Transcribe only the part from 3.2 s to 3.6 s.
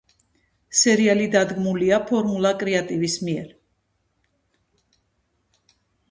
მიერ.